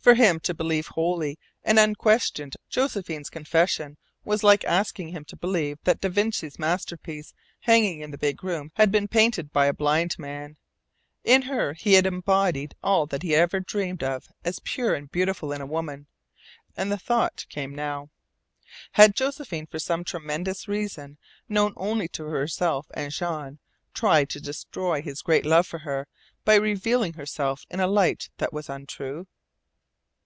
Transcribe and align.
For 0.00 0.14
him 0.14 0.38
to 0.40 0.54
believe 0.54 0.86
wholly 0.86 1.40
and 1.64 1.76
unquestioned 1.76 2.54
Josephine's 2.68 3.28
confession 3.28 3.96
was 4.24 4.44
like 4.44 4.62
asking 4.64 5.08
him 5.08 5.24
to 5.24 5.34
believe 5.36 5.76
that 5.82 6.00
da 6.00 6.08
Vinci's 6.08 6.56
masterpiece 6.56 7.34
hanging 7.62 7.98
in 8.00 8.12
the 8.12 8.16
big 8.18 8.44
room 8.44 8.70
had 8.76 8.92
been 8.92 9.08
painted 9.08 9.52
by 9.52 9.66
a 9.66 9.72
blind 9.72 10.16
man. 10.16 10.56
In 11.24 11.42
her 11.42 11.72
he 11.72 11.94
had 11.94 12.06
embodied 12.06 12.76
all 12.80 13.06
that 13.06 13.24
he 13.24 13.32
had 13.32 13.40
ever 13.40 13.58
dreamed 13.58 14.04
of 14.04 14.28
as 14.44 14.60
pure 14.60 14.94
and 14.94 15.10
beautiful 15.10 15.52
in 15.52 15.60
a 15.60 15.66
woman, 15.66 16.06
and 16.76 16.92
the 16.92 16.96
thought 16.96 17.44
came 17.48 17.74
now. 17.74 18.08
Had 18.92 19.16
Josephine, 19.16 19.66
for 19.66 19.80
some 19.80 20.04
tremendous 20.04 20.68
reason 20.68 21.18
known 21.48 21.72
only 21.76 22.06
to 22.08 22.26
herself 22.26 22.86
and 22.94 23.10
Jean, 23.10 23.58
tried 23.94 24.30
to 24.30 24.38
destroy 24.40 25.02
his 25.02 25.22
great 25.22 25.44
love 25.44 25.66
for 25.66 25.80
her 25.80 26.06
by 26.44 26.54
revealing 26.54 27.14
herself 27.14 27.66
in 27.68 27.80
a 27.80 27.88
light 27.88 28.30
that 28.36 28.52
was 28.52 28.68
untrue? 28.68 29.26